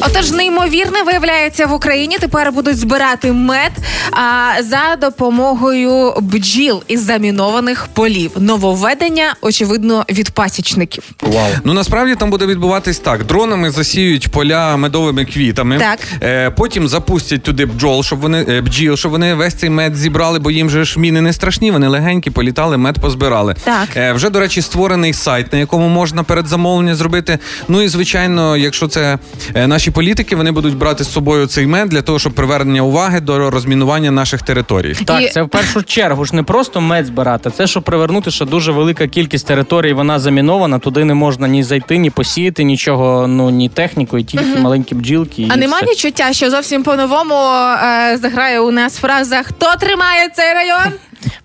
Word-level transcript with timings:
Отож, 0.00 0.30
неймовірне 0.30 1.02
виявляється 1.02 1.66
в 1.66 1.72
Україні. 1.72 2.16
Тепер 2.20 2.52
будуть 2.52 2.78
збирати 2.78 3.32
мед 3.32 3.72
а, 4.10 4.62
за 4.62 4.96
допомогою 5.00 6.14
бджіл 6.20 6.82
із 6.88 7.04
замінованих 7.04 7.88
полів. 7.92 8.30
Нововведення, 8.36 9.34
очевидно, 9.40 10.04
від 10.10 10.30
пасічників. 10.30 11.04
Вау. 11.22 11.48
Ну 11.64 11.72
насправді 11.72 12.14
там 12.14 12.30
буде 12.30 12.46
відбуватись 12.46 12.98
так: 12.98 13.24
дронами 13.24 13.70
засіють 13.70 14.28
поля 14.28 14.76
медовими 14.76 15.24
квітами. 15.24 15.78
Так. 15.78 15.98
Е, 16.22 16.50
потім 16.50 16.88
запустять 16.88 17.42
туди 17.42 17.66
бджол, 17.66 18.02
щоб 18.02 18.20
вони 18.20 18.46
е, 18.48 18.60
бджіл, 18.60 18.96
щоб 18.96 19.12
вони 19.12 19.34
весь 19.34 19.54
цей 19.54 19.70
мед 19.70 19.96
зібрали, 19.96 20.38
бо 20.38 20.50
їм 20.50 20.70
же 20.70 20.84
ж 20.84 21.00
міни 21.00 21.20
не 21.20 21.32
страшні. 21.32 21.70
Вони 21.70 21.88
легенькі, 21.88 22.30
політали, 22.30 22.76
мед 22.76 22.98
позбирали. 22.98 23.54
Так. 23.64 23.88
Е, 23.96 24.12
вже 24.12 24.30
до 24.30 24.40
речі, 24.40 24.62
створений 24.62 25.12
сайт, 25.12 25.52
на 25.52 25.58
якому 25.58 25.88
можна 25.88 26.22
передзамовлення 26.22 26.94
зробити. 26.94 27.38
Ну 27.68 27.82
і 27.82 27.88
звичайно, 27.88 28.56
якщо 28.56 28.88
це 28.88 29.18
е, 29.54 29.66
наші 29.78 29.90
політики, 29.90 30.36
вони 30.36 30.52
будуть 30.52 30.76
брати 30.76 31.04
з 31.04 31.12
собою 31.12 31.46
цей 31.46 31.66
мед 31.66 31.88
для 31.88 32.02
того, 32.02 32.18
щоб 32.18 32.32
привернення 32.32 32.82
уваги 32.82 33.20
до 33.20 33.50
розмінування 33.50 34.10
наших 34.10 34.42
територій. 34.42 34.94
Так, 35.04 35.22
І- 35.22 35.28
це 35.28 35.42
в 35.42 35.48
першу 35.48 35.82
чергу 35.82 36.24
ж 36.24 36.36
не 36.36 36.42
просто 36.42 36.80
мед 36.80 37.06
збирати, 37.06 37.50
це 37.50 37.66
щоб 37.66 37.82
привернути, 37.82 38.30
що 38.30 38.44
дуже 38.44 38.72
велика 38.72 39.06
кількість 39.06 39.46
територій 39.46 39.92
вона 39.92 40.18
замінована. 40.18 40.78
Туди 40.78 41.04
не 41.04 41.14
можна 41.14 41.48
ні 41.48 41.62
зайти, 41.62 41.98
ні 41.98 42.10
посіяти, 42.10 42.64
нічого, 42.64 43.26
ну 43.26 43.50
ні 43.50 43.68
технікою, 43.68 44.24
тільки 44.24 44.58
маленькі 44.60 44.94
бджілки. 44.94 45.42
І 45.42 45.48
А 45.50 45.56
нема 45.56 45.76
все. 45.76 45.86
відчуття, 45.86 46.32
що 46.32 46.50
зовсім 46.50 46.82
по-новому 46.82 47.34
е, 47.34 48.16
заграє 48.16 48.60
у 48.60 48.70
нас 48.70 48.96
фраза 48.96 49.42
Хто 49.42 49.66
тримає 49.80 50.28
цей 50.34 50.54
район? 50.54 50.92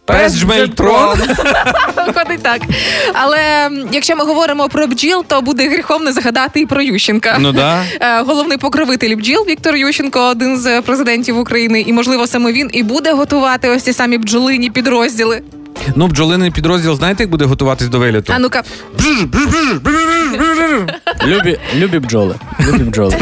Пес 0.06 0.36
Жмельтрон. 0.36 1.18
Виходить 2.08 2.44
так. 2.44 2.62
Але 3.14 3.70
якщо 3.92 4.16
ми 4.16 4.26
говоримо 4.26 4.70
про 4.70 4.88
бджіл, 4.88 5.26
то 5.28 5.42
буде 5.42 5.70
гріхом 5.70 6.04
не 6.04 6.14
згадати 6.14 6.60
і 6.60 6.66
про 6.66 6.82
Ющенка. 6.82 7.38
Ну 7.40 7.52
да. 7.52 7.84
Е, 8.02 8.22
Головний 8.22 8.58
покровитель 8.58 9.16
бджіл 9.16 9.46
Віктор 9.48 9.76
Ющенко, 9.76 10.20
один 10.30 10.58
з 10.58 10.82
президентів 10.82 11.38
України, 11.40 11.82
і 11.82 11.94
можливо 11.94 12.28
саме 12.28 12.52
він 12.52 12.70
і 12.74 12.84
буде 12.84 13.14
готувати 13.14 13.70
ось 13.70 13.84
ці 13.84 13.94
самі 13.94 14.18
бджолині 14.18 14.70
підрозділи. 14.70 15.42
Ну, 15.96 16.08
бджолиний 16.08 16.52
підрозділ, 16.52 16.96
знаєте, 16.96 17.24
як 17.24 17.30
буде 17.30 17.46
готуватись 17.46 17.88
до 17.88 18.00
виліту? 18.00 18.34
А 18.36 18.40
ну-ка, 18.40 18.64
Любі, 21.26 21.60
любі 21.76 22.00
бджоли. 22.00 22.36
Любі 22.68 22.84
бджоли. 22.84 23.16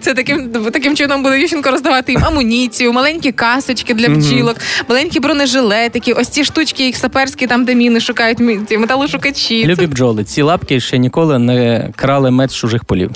це 0.00 0.14
таким 0.14 0.48
таким 0.72 0.96
чином 0.96 1.22
буде 1.22 1.40
Ющенко 1.40 1.70
роздавати 1.70 2.12
їм 2.12 2.24
амуніцію, 2.24 2.92
маленькі 2.92 3.32
касочки 3.32 3.94
для 3.94 4.08
бджілок, 4.08 4.56
маленькі 4.88 5.20
бронежилетики, 5.20 6.12
ось 6.12 6.28
ці 6.28 6.44
штучки, 6.44 6.86
їх 6.86 6.96
саперські, 6.96 7.46
там 7.46 7.64
де 7.64 7.74
міни 7.74 8.00
шукають 8.00 8.38
ці 8.68 8.78
металошукачі. 8.78 9.66
Любі 9.66 9.86
бджоли. 9.86 10.24
Ці 10.24 10.42
лапки 10.42 10.80
ще 10.80 10.98
ніколи 10.98 11.38
не 11.38 11.90
крали 11.96 12.30
мед 12.30 12.50
з 12.50 12.54
чужих 12.54 12.84
полів. 12.84 13.10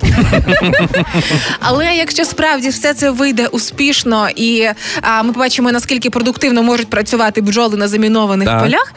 Але 1.61 1.95
якщо 1.95 2.25
справді 2.25 2.69
все 2.69 2.95
це 2.95 3.11
вийде 3.11 3.47
успішно, 3.47 4.29
і 4.37 4.69
а, 5.03 5.23
ми 5.23 5.33
побачимо 5.33 5.73
наскільки 5.73 6.11
продуктивно 6.11 6.63
можуть 6.63 6.91
працювати 6.91 7.41
бджоли 7.41 7.77
на 7.77 7.89
замінованих 7.89 8.49
Так. 8.49 8.63
полях. 8.63 8.93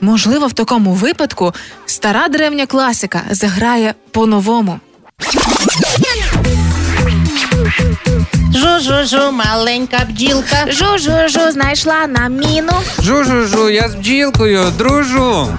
Можливо, 0.00 0.46
в 0.46 0.52
такому 0.52 0.92
випадку 0.92 1.54
стара 1.86 2.28
древня 2.28 2.66
класика 2.66 3.22
заграє 3.30 3.94
по-новому. 4.10 4.80
Жу-жу-жу, 8.54 9.32
маленька 9.32 9.98
бджілка. 10.10 10.66
Жу-жу-жу 10.68 11.52
знайшла 11.52 12.06
на 12.06 12.28
міну. 12.28 12.72
Жу-жу-жу, 13.02 13.70
я 13.70 13.88
з 13.88 13.94
бджілкою, 13.94 14.64
дружу. 14.78 15.58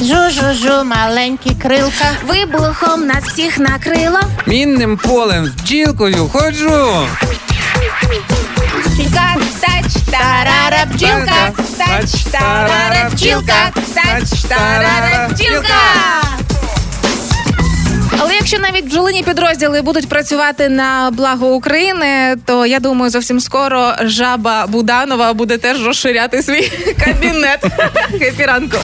Жу-жу-жу, 0.00 0.84
маленькі 0.84 1.50
крилка. 1.62 2.06
Вибухом 2.26 3.06
нас 3.06 3.24
всіх 3.24 3.58
накрило. 3.58 4.20
Мінним 4.46 4.96
полем 4.96 5.46
з 5.46 5.50
бджілкою 5.62 6.28
ходжу. 6.28 7.06
Тарара, 8.86 9.36
бджілка, 9.36 9.36
тач, 12.48 13.22
тарара, 13.22 13.70
тач, 13.94 14.42
тарара, 14.48 15.28
бджілка. 15.32 15.74
Але 18.20 18.34
якщо 18.34 18.58
навіть 18.58 18.86
бджолині 18.86 19.22
підрозділи 19.22 19.82
будуть 19.82 20.08
працювати 20.08 20.68
на 20.68 21.10
благо 21.12 21.46
України, 21.54 22.36
то 22.46 22.66
я 22.66 22.80
думаю, 22.80 23.10
зовсім 23.10 23.40
скоро 23.40 23.92
жаба 24.00 24.66
Буданова 24.66 25.32
буде 25.32 25.58
теж 25.58 25.86
розширяти 25.86 26.42
свій 26.42 26.72
кабінет. 27.04 27.64
Хепі 28.18 28.44
ранку. 28.44 28.76